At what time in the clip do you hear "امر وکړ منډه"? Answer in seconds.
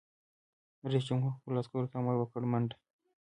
1.99-2.75